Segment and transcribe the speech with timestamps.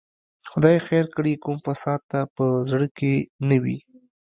[0.51, 3.13] خدای خیر کړي، کوم فساد ته په زړه کې
[3.49, 3.77] نه وي.